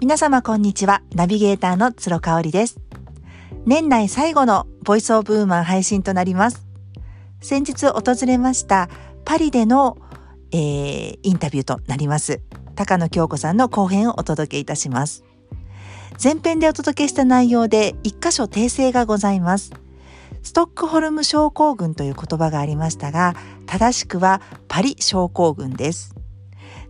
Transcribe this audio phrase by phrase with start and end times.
[0.00, 1.02] 皆様こんにちは。
[1.16, 2.78] ナビゲーターの鶴香織です。
[3.66, 6.68] 年内最後のボイスオブウーマン配信となります。
[7.40, 8.88] 先日訪れました
[9.24, 9.98] パリでの、
[10.52, 12.40] えー、インタビューとなります。
[12.76, 15.24] 高野京子さんの後編をお届けいたします。
[16.22, 19.72] 前編でお届けした内容で一箇所訂正がございます。
[20.44, 23.34] ストックホルム症候群という言葉がありましたが、
[23.66, 26.14] 正しくはパリ症候群です。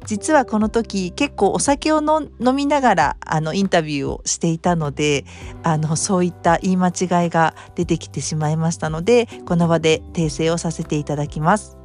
[0.06, 5.24] 実はこの時結構お酒を飲みながらあのインタビューをしていたので
[5.62, 11.76] あのそういった言い間違いが出てきてしまいましたのでこの場で訂正をさせていただきます。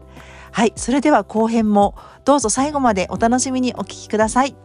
[0.51, 4.55] はい、それでは後編もどうぞ最後までお楽しみにお聞きください。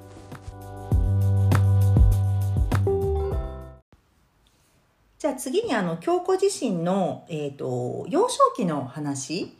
[5.18, 9.52] じゃあ次にあの京子自身の、えーと、幼少期の話、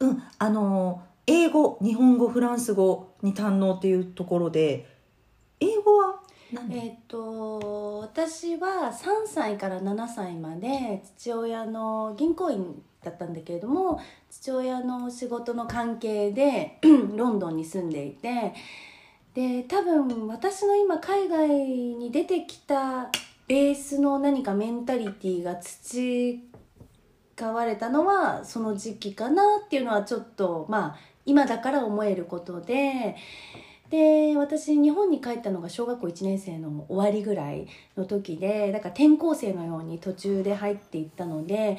[0.00, 4.86] うん、うん、あの英語日本語フランス語に堪能っていうところで
[5.60, 6.20] 英語は
[6.70, 14.00] えっ、と私は3歳から7歳まで父親の銀行員だったんだけれども
[14.30, 16.78] 父親の仕事の関係で
[17.16, 18.52] ロンドンに住んでいて
[19.34, 23.10] で多分私の今海外に出てきた
[23.48, 26.40] ベースの何かメンタリティーが培
[27.52, 33.16] われたのはその時期かなっていうのはちょっとまあ今だから思えることで
[33.90, 37.66] で私日本に帰ったのが小学校1年生の終わりぐらい
[37.96, 41.78] の時でだから転校生のように途中で入っていったので、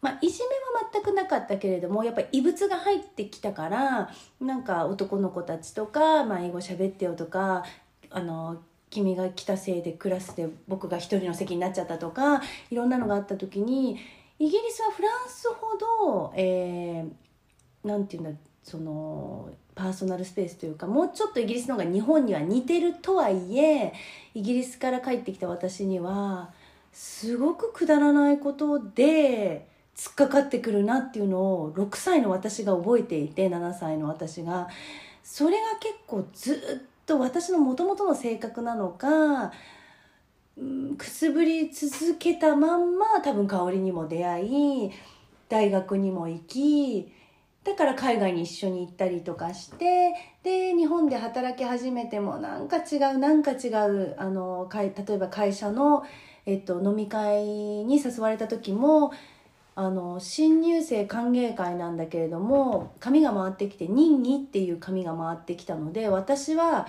[0.00, 7.64] まあ、いじめは全くなかったけれどもやっぱり異物が入ってきたからなんか男の子たちとか、まあ、英語喋ってよとか
[8.10, 13.98] あの君が来たせいでクラスで僕が一人の席になっちゃったとかいろんなのがあった時に
[14.38, 23.92] イギリスはフランスほど、えー、ていうんだろうそのパーソナルスペースというかもうちょっとイギリスの方が日本には似てるとはいえ
[24.34, 26.50] イギリスから帰ってきた私には
[26.92, 34.68] すごくくだらないことで突っかかってくるなっていうのを6歳の私が覚えていて7歳の私が。
[35.22, 39.52] それが結構ずっと私のもともとの性格なのか
[40.98, 44.90] くすぶり続けたまんま多分香りにも出会い
[45.48, 47.12] 大学にも行き
[47.64, 56.04] だから海外に一緒に行ったりとかしてで日本で働き始めてもなんか違うなんか違うあの例えば会社の、
[56.44, 59.12] えっと、飲み会に誘われた時も
[59.74, 66.88] あの新入生歓迎会なんだけれども紙が回ってきて「任意」っていう紙が回ってきたので私は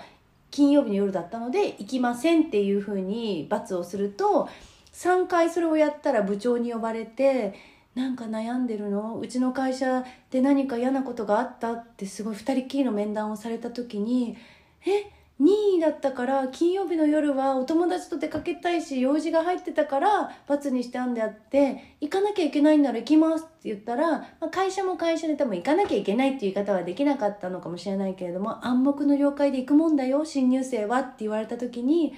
[0.50, 4.48] 金曜日の夜だったので行きませんっていうふうに罰をすると
[4.92, 7.54] 3回それをやったら部長に呼ばれて
[7.94, 9.18] なんか悩んでるの？
[9.18, 11.72] うちの会社で何か嫌なことがあった？
[11.74, 14.36] ってすごい2人きりの面談をされた時に
[14.84, 15.10] え
[15.40, 32.14] ？2位だったから金曜日の夜はお友達と出かけたいし用事が入ってたから罰にしたんであって行かなきゃいけないんなら行きますって言ったら、まあ、会社も会社で多分行かなきゃいけないっていう言い方はできなかったのかもしれないけれども暗黙の了解で行くもんだよ新入生はって言われた時に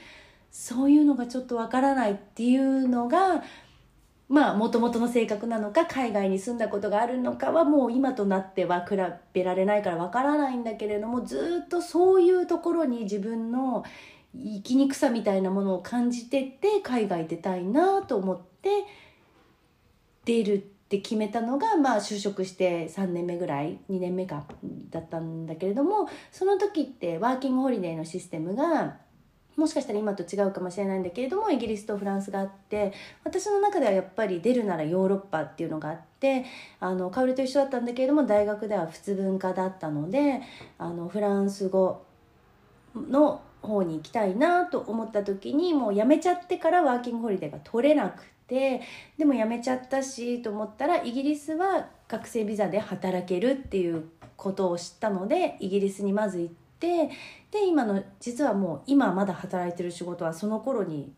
[0.51, 3.43] そういうのがちょっとわからないっていうのが
[4.29, 8.97] まあもともとの性格なのか海外に住んだことがあるのかはもう今となっては比
[9.33, 13.85] べられないからわからないんだけれどもずっとそういうところに自分の
[14.35, 18.85] 生きにくさみたいなものを感じてて海外出たいなと思って
[20.25, 24.45] 出るって決めたのがまあ就職して3年目ぐらい2年目か
[24.91, 28.99] だったんだけれどもその時ってワーキングホリデーのシステムが
[29.57, 32.93] もしかしたら今と違うかもしれないんだけれどもイギリスとフランスがあって
[33.25, 36.45] 私の中ではやっぱり出るならヨーロッパっていうのがあって
[36.79, 40.43] あの香りと一緒だったんだけれども大学では普通文化だったので
[40.79, 42.05] あのフランス語
[42.95, 48.83] の方に行きたいなと思った時にもう辞めちゃってからワーキングホリデーが取れなくて
[49.19, 54.05] でも辞めちゃったしと思ったらイギリスは学生ビザで働けるっていう
[54.37, 56.66] ことを知ったのでイギリスにまず行って。
[56.79, 57.11] で
[57.67, 61.13] 今の実はもう今まだ働いてる仕事はその頃に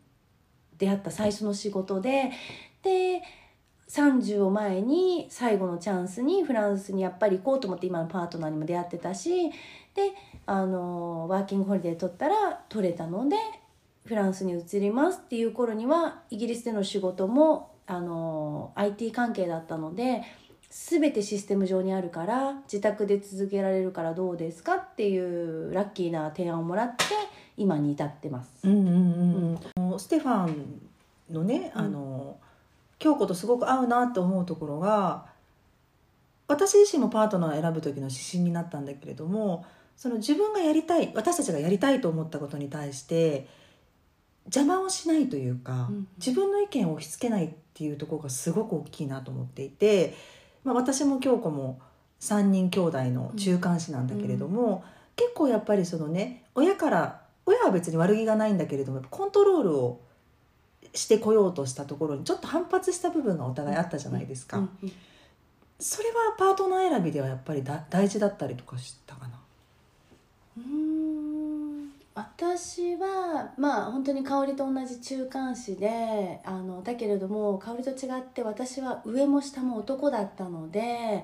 [0.78, 2.30] 出会った最初の仕事で
[2.82, 3.22] で
[3.88, 9.48] 30を前に最後のチャンスにフランスにやっぱり行こうと思って今のパートナーにも出会ってたし
[9.94, 10.12] で
[10.46, 13.36] あのワーキングホリデー取ったら取れたので
[14.04, 20.22] フランスに移りますっていう頃にはイギリスでの仕事もあの IT 関係だったので
[20.70, 27.04] 全てシステム上にあるから自宅で続けられるからどうですかっていうラッキーな提案をもらって
[27.56, 28.50] 今に至ってます。
[28.64, 29.58] うんうん
[29.92, 30.82] うん、ステファン
[31.30, 32.36] のね、あの
[32.98, 35.26] 京子とすごく合うなと思うところが
[36.46, 39.66] 私自身もパートナーを選ぶ時の指針になったんだけれども
[39.96, 43.46] その自分がやりたい私たちがやりたいと思ったことに対して
[44.48, 46.08] 邪魔をしないというか、うん。
[46.16, 50.14] 自分の意見を押し付けないっていうところがすごく大きいなと思っていて、
[50.64, 51.80] まあ、私も京子も
[52.20, 54.84] 3人兄弟の中間子なんだけれども、
[55.16, 60.00] 結構やっぱりそのね親から親は別に悪気がないんだけれどもコントロールを
[60.94, 64.92] してこようとしたところにちょっと反発した部分がお互いあったじゃないですか、うんうん。
[65.80, 69.40] それはパートナー選びではやっぱりだ大事だったりとかしたかな。
[70.56, 71.27] うーん
[72.18, 81.22] 私はまあ本当に香りと同じ中間子であのだけれども香りと違って私は上も下も男だったので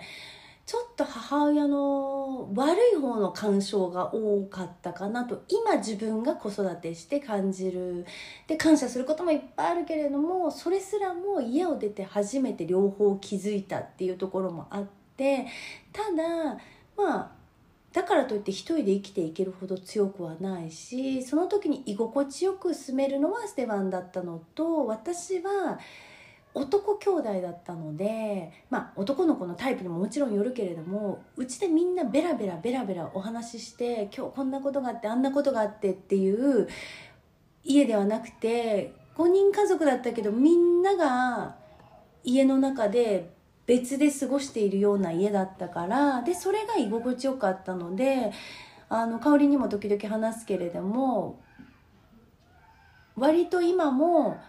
[0.65, 8.07] ちょっと母親の悪い方の干渉が多かったかなと今自分が子育てして感じる。
[8.47, 14.87] で感謝することもいっぱいあるけれどもそれすらも家を出て初めて両方気づいたっていうところもあっ
[15.17, 15.47] て
[15.93, 16.57] ただ
[16.97, 17.44] まあ
[17.95, 25.79] だからといって一人で生きていけるほど強くはないしその時に居心地よく住めるのはステファンだったのと私は
[26.55, 36.69] 男兄弟だったのでまあ男の子のタイプにももちろんよるけれどもうちでみんなベラベラベラベラお話しして今日こんなことがあってあんなことがあってっていう
[37.63, 41.55] 家ではなくて5人家族だったけどみんなが
[42.25, 43.34] 家の中で
[43.67, 48.33] 別で過ごしているような家だったからでそれが居心地よかったので
[48.89, 51.41] あの香りにも時々話すけれども
[53.17, 54.41] 割と今も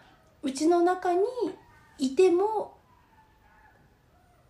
[0.42, 1.22] うちの中に
[1.98, 2.76] いても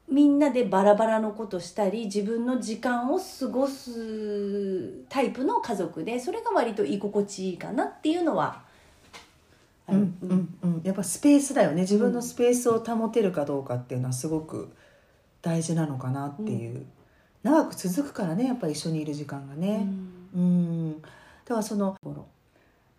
[0.10, 8.65] みんなでバラバラのことしたり自分の時間を過ごすタイプの家族でそれが割と居心地いいかなっていうのは
[9.88, 11.82] うんうんうん、やっぱスペースだよね。
[11.82, 14.72] 自分のスペースを保てるかどうかっていうのはすごく
[15.42, 16.86] 大事なのかなっていう、
[17.44, 20.10] 長く続くからねやっぱり一緒にいる時間がうねん。
[20.36, 21.02] うん。
[21.02, 21.08] だ
[21.50, 21.96] からその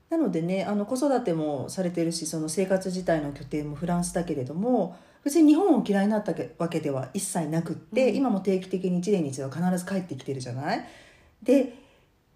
[0.08, 8.16] なのでねあの子育てもされてるしその生活自体の拠点もフランスだけれども別に日本を嫌いになったわけでは一切なくって、うん。
[8.16, 10.84] 今も定期的に1年に一度必ず帰ってきてるじゃない？
[11.42, 11.74] で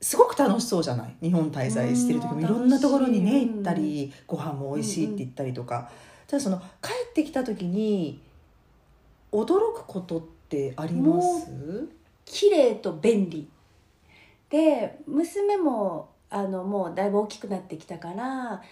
[0.01, 1.15] すごく楽しそうじゃない？
[1.23, 2.37] 日本滞在してる時も。
[2.37, 5.91] うんいろんなところにね行ったりご飯も美味しいって言ったりとか、
[6.27, 8.21] ただその帰ってきた時に
[9.33, 11.89] 驚くことってあります？
[12.25, 13.49] 綺麗と便利。
[14.49, 18.63] で娘もあのもうだいぶ大きくなってきたから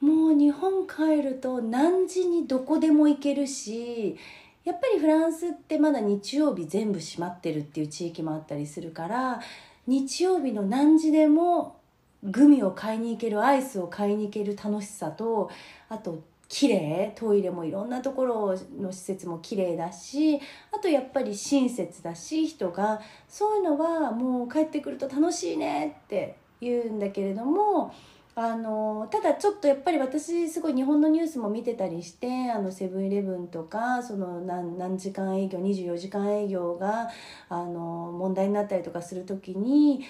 [0.00, 4.16] もう日本帰ると何時にどこでも行けるし
[4.64, 9.40] やっぱりフランスってまだ日曜日全部閉まってるっていう地域もあったりするから
[9.88, 11.80] 日曜日の何時でも
[12.22, 15.50] グミを買いに行けるアイスを買いに行ける楽しさと
[15.88, 27.94] あと綺麗トイレもいろんなところの施設も綺麗だしあとやっぱり親切だし人がそういうのはもう帰ってくると楽しいねって言うんだけれども
[28.40, 37.08] あのただちょっとやっぱり私すごい日本のニュースも見てたりしてあのセブンイレブンとかその何何時間営業24時間営業が
[37.48, 40.04] あの問題になったりとかする時に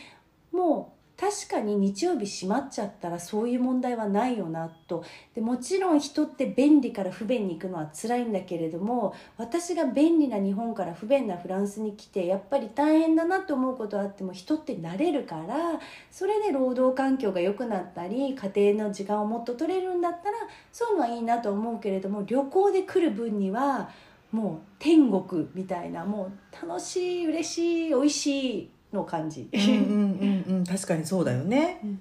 [0.52, 5.02] もう確かに日曜日閉まっちゃったらそういう問題はないよなと。
[5.34, 15.80] でもちろん人って便利から不便に行くのは辛いんだけれども私が便利な日本から不便なフランスに来てやっぱり大変だなと思うことあっても人って慣れるから
[16.12, 20.36] それで労働環境が良くなったり家庭の時間をもっと取れるんだったら
[20.72, 23.90] そういうのはいいなと思うけれども旅行で来る分には
[24.30, 26.30] もう天国みたいなも
[26.62, 29.48] う楽しい嬉しい美味しいの感じ。
[29.52, 30.64] うんうんうんうん。
[30.64, 32.00] 確かにそうだよね、うん。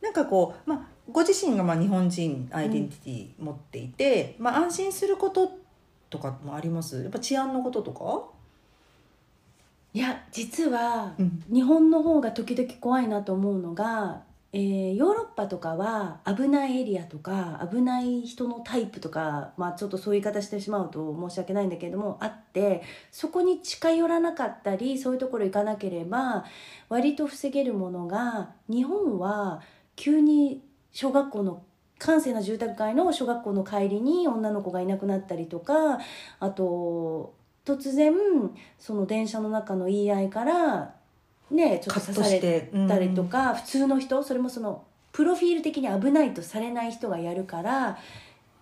[0.00, 0.80] なんかこう、まあ、
[1.10, 5.50] ご自身がまあ日本人アイデンティティ持っていて、まあ、安心すること
[6.10, 7.02] とかもあります？
[7.02, 8.24] やっぱ治安のこととか、
[9.94, 11.42] いや実はうん。
[11.52, 26.46] 日本の方が時々怖いなと思うのが、えーヨーロッパとかは危ないエリアとか危ない人のタイプとか、まあ、ちょっとそういう言い方してしまうと申し訳ないんだけれどもあってそこに近寄らなかったりそういうところ行かなければ
[26.88, 29.60] 割と防げるものが日本は
[29.96, 30.62] 急に
[30.92, 31.62] 小学校の
[31.98, 35.98] 閑静な住宅街の小学校の帰りに女の子がいなくなったりとか
[36.40, 37.34] あと
[37.66, 38.14] 突然
[38.78, 40.94] その電車の中の言い合いから
[41.50, 47.98] ねちょっと刺されてたりとか、普通の人それもそのプロフィール的に危ないとされない人がやるから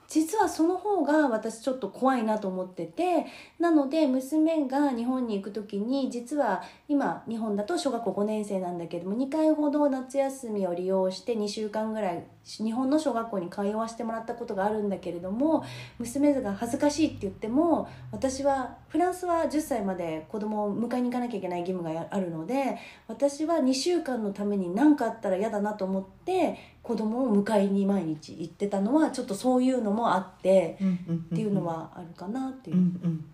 [0.09, 3.27] 実はその方が私ちょっと怖いなと思ってて
[3.59, 15.65] なので娘が日本に行く時に実は今日本だと小学校5年生なんだけども2回ほど夏休みを利用して2週間ぐらい日本の小学校に通わせてもらったことがあるんだけれども
[15.99, 32.77] 娘が恥ずかしいって言っても私はフランスは10歳まで子供を迎えに行かなきゃいけない義務があるので私は2週間のために何かあったら嫌だなと思って子供を迎えに毎日行ってたのはちょっとそういうのもあってっていうのはあるかなっていう。
[32.77, 33.25] うんうん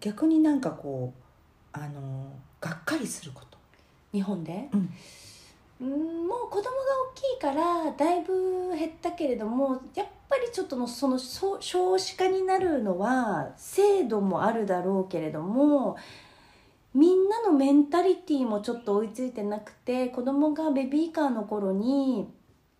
[0.00, 3.56] 逆になんかこうあのがっかりすること。
[4.12, 4.80] 日本で、うん
[5.80, 6.70] うんもう子供が
[7.10, 15.96] 大きいからだいぶ減ったけれどもやっぱりちょっとのその少子化になるのは制度もあるだろうけれども
[16.94, 22.28] みんなのメンタリティーもちょっと追いついてなくて子供がベビーカーの頃に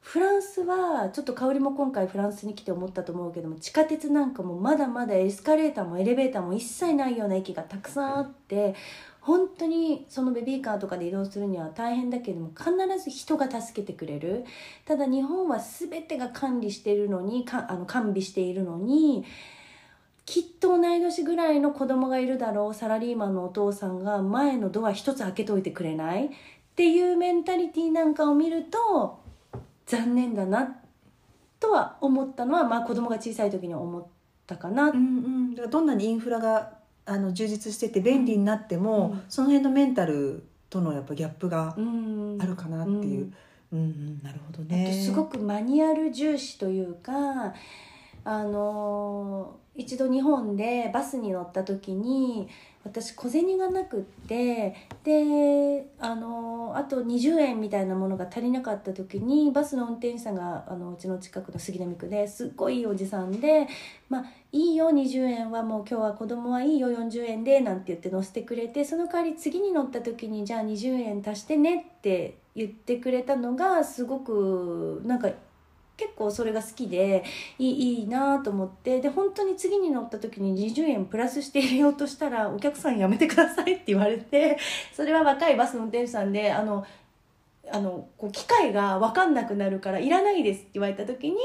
[0.01, 8.75] フランスはちょっと香りも今回フランスに来て思ったと思うけども地下鉄なんかもまだまだエスカレーターもエレベーターも一切ないような駅がたくさんあって
[9.21, 14.45] 本当にそのベビーカーとかで移動するには大変だけども必ず人が助けてくれる。
[14.85, 19.25] ただ日本は全てが管理しているのにかあの完備しているのに
[20.27, 26.31] きっと同い年ぐらいの子供がいるだろうサラリーマンのお父さんが前のドア一つ開けといてくれないっ
[26.77, 29.21] ていうメンタリティーなんかを見ると
[29.87, 30.77] 残念だな
[31.61, 34.07] とは思ったのは、まあ、子供が小さい時に思っ
[34.47, 36.73] たかな、うんうん、だからどんなにインフラが
[37.07, 39.23] あの充実してて便利になっても、うん。
[39.29, 42.39] その辺のメンタルとのやっぱギャップがうん。
[42.41, 43.33] あるかなっていう、
[43.73, 43.79] うん。
[43.79, 45.03] うんなるほどね。
[45.05, 47.53] すごくマニュアル重視というか
[48.25, 52.49] あの一度日本でバスに乗った時に
[52.85, 63.67] 私小銭がなくってであのあと20円みたいなものが足りなかった時にバスの運転手さんがあのうちの近くの杉並区ですっごいいいおじさんで
[64.09, 75.31] 「まあいいよ20円はもう今日は子供はいいよ40円で」なんて言って乗せてくれてその代わり次に乗った時に「じゃあ20円足してね」って言ってくれたのがすごくなんか
[75.97, 77.25] 結構それが好きで
[77.59, 84.59] いいいいなと思ってで本当に次に乗った時に20円プラスして入れようとしたら「お客さんやめてください」って言われて
[84.93, 86.85] それは若いバスの運転手さんであの
[87.73, 91.37] あのこう機械が分かんなくなるからいらないですって言われた時に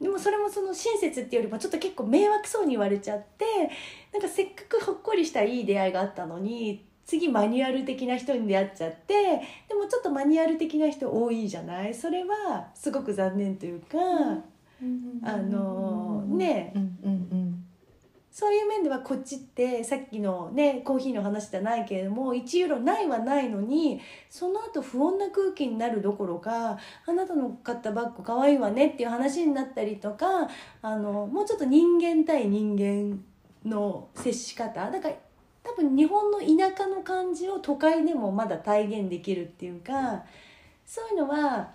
[0.00, 3.44] でもそれもその親切っていうよりもちょっと結構迷惑そうに言われちゃって
[4.12, 9.14] なんかせっかくほっこりしたいい出会いがあったのに次マニュアル的な人に出会っちゃって
[9.68, 11.94] でもちょっとマニュアル的な人多いじゃない？
[11.94, 13.96] それはすごく残念というか、
[15.22, 16.74] あのね。
[18.28, 23.98] そういう面ではこっちってさっきのねコーヒーの話じゃないけれども1ユーロないはないのに
[24.28, 30.26] その後不穏な空気になるどころかあなたの買ったバッグかわいいわねっていう話になったりとか
[30.82, 33.18] あのもうちょっと人間対人間
[33.64, 35.14] の接し方だから
[35.66, 40.22] 多分日本の田舎の感じを都会でもまだ体現できるっていうか
[40.86, 41.70] そういうのは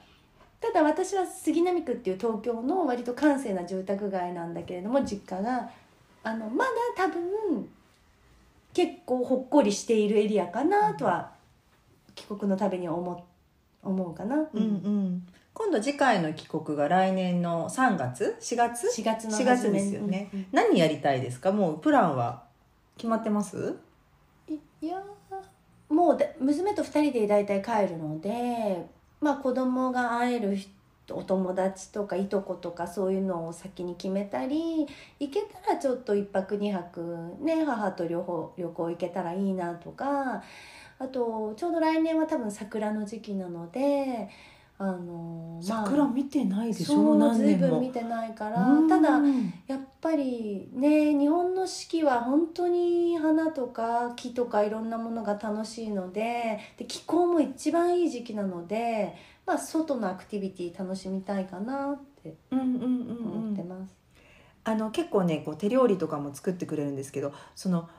[0.61, 5.69] ただ私は杉並区っていう東京の割と閑静な住宅街なんだけれども実家が
[6.23, 7.67] あのまだ多分
[8.73, 11.31] 結構ほっこりしているエリアかなとは
[12.15, 13.25] 帰国のたびに思
[13.83, 14.45] 思うかな、うん。
[14.45, 15.27] うん。
[15.53, 20.45] 今度次回の帰国が来年の3月？4月？4月の4月ですよね、うんうん。
[20.51, 21.51] 何やりたいですか？
[21.51, 22.43] もうプランは？
[23.01, 23.75] 決まってます？
[24.47, 28.85] いいやーもうだ娘と2人で大体帰るので
[29.19, 30.69] まあ子供が会える人
[31.15, 34.85] お友達とかいとことかそういうのを先に決めたり
[35.19, 40.41] 行けたらちょっと1泊2泊ね母と旅行旅行行けたらいいなとか
[40.99, 44.29] あとちょうど来年は多分桜の時期なので
[44.77, 47.33] あのまあ桜見てないでしょ？
[47.35, 48.87] 随分見てないからうん。
[48.87, 49.09] ただ
[49.67, 59.15] やっぱりね日本の四季は本当に花とか木とかいろんなものが楽しいのでで気候も一番いい時期なので、
[59.45, 62.87] まあ、外のアクティビティ楽しみたいかなってうんうんうんうん。
[62.87, 63.93] 思ってます。
[64.63, 67.89] あの結構ねこう手料理とかも作ってくれるんですけどその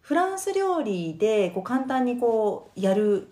[0.00, 3.28] フランス料理でこう簡単にこうやる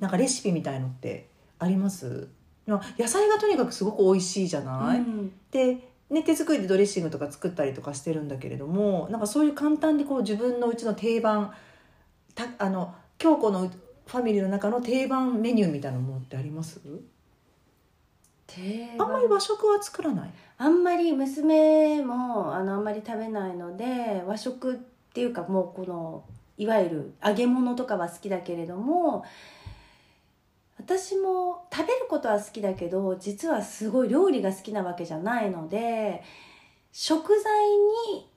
[0.00, 2.28] なんかレシピみたいのってあります？
[2.66, 5.32] まあ野菜がとにかくすごく美味しいじゃない、うん。
[5.50, 11.52] で、ね、手作りでドレッシングとか作ったりとかしてるんだけれどもなんかそういう簡単にこう自分のうちの定番
[12.34, 13.70] たあの京子の
[14.06, 16.80] ファミリーの中の定番メニューみたいなものってあります？
[18.46, 20.30] 定あんまり和食は作らない？
[20.58, 24.76] あんまり娘もあのあんまり食べないので和食っ
[25.14, 26.24] ていうかもうこの
[26.58, 29.24] いわゆる揚げ物とかは好きだけれども
[30.84, 36.22] 私も食べることは好きだけど実はすごい料理が好きなわけじゃないので
[36.90, 37.68] 食材
[38.16, 38.28] に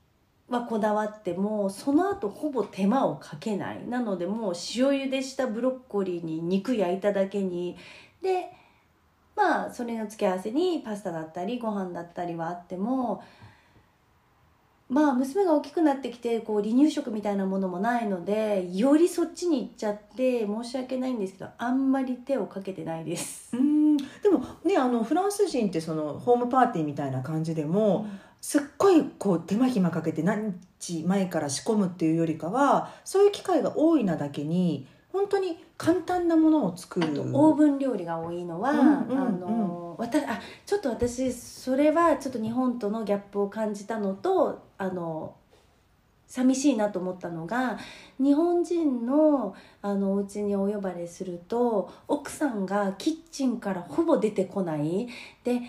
[0.47, 3.87] はこだわってもその後ほぼ手間をかけない。
[3.87, 7.75] なのでもう塩茹でしたブロッコリーに肉焼いただけに。
[8.21, 8.51] で
[9.35, 13.23] まあそれの付け合わせにパスタだったりご飯だったりはあっても
[14.87, 23.55] まあ娘が大きくなってきてこう離乳食みたいなものもないのでよりそっちに行っちゃって申し訳ないんですけどあんまり手をかけてないです。
[23.57, 23.97] うん。
[23.97, 28.07] でもねあのフランス人ってそのホームパーティーみたいな感じでも、
[28.41, 37.21] すっごいこう手間暇かけて何日前から仕込むっていうよりかはそういう機会が多いなだけに本当に簡単なものを作る。
[37.33, 39.19] オーブン料理が多いのは、うんうんうん。
[39.19, 45.35] あのわたあちょっと私それはちょっと日本とのギャップを感じたのとあの
[46.27, 47.77] 寂しいなと思ったのが
[48.19, 55.07] 日本人のあのお家にお呼ばれすると奥さんがキッチンからほぼ出てこない。
[55.43, 55.61] で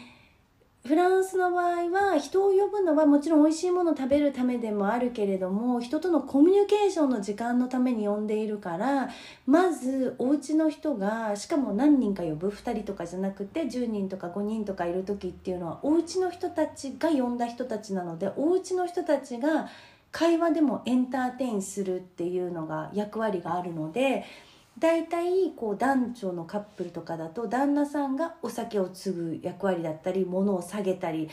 [0.87, 9.11] フランスの場合は人を呼ぶのはもちろん美味しいもの食べるためでもあるけれども人とのコミュニケーションの時間のために呼んでいるから
[9.47, 19.69] まずお家の人がしかも何人か呼ぶ2人とかじゃなくて10人とか5人とかいる時っていうのはお家の人たちが呼んだ人たちなのでお家の人たちが
[20.13, 24.25] 会話でもエンターテインするっていうのが役割があるので
[24.79, 31.31] 大体こう男女のカップルとかだと旦那さんがお酒を継ぐ役割だったり物を下げたり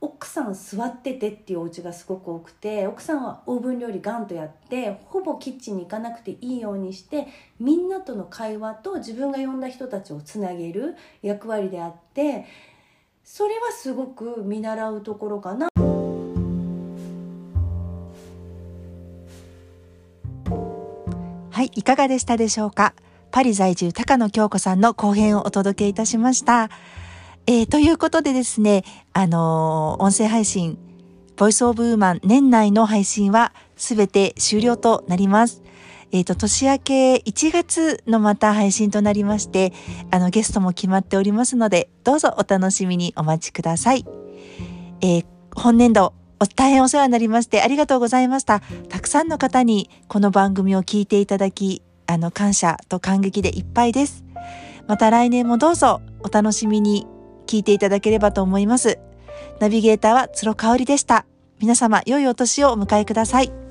[0.00, 7.26] 奥さん座っててっていうお家がすごく多くて奥さんはオーブン料理ガンとやってほぼキッチンに行かなくていいようにして
[7.58, 12.44] みんなとの会話と自分が呼んだ人たちをつなげる役割であって
[13.24, 15.68] それはすごく見習うところかな。
[21.74, 22.94] い、かがでしたでしょうか？
[23.30, 26.70] パリ在住高野京子さんの後編をお届けいたしました。
[27.46, 30.78] えー、ということでですね、あのー音声配信、
[31.36, 35.62] ボイスオブウーマン年内の配信はすべて終了となります。
[36.12, 39.72] えっ、と、年明け1月のまた配信となりまして、
[40.12, 44.06] あの、ゲストも決まっておりますので、どうぞお楽しみにお待ちください。
[45.00, 45.26] えー
[45.56, 46.14] 本年度、
[46.46, 48.60] 大変お世話になりましてありがとうございました。
[48.88, 54.24] たくさんの方にこの番組を聞いていただき、あの、感謝と感激でいっぱいです。
[54.86, 57.06] また来年もどうぞお楽しみに
[57.46, 58.98] 聞いていただければと思います。
[59.60, 61.26] ナビゲーターは鶴香織でした。
[61.60, 63.63] 皆様、良いお年をお迎えください。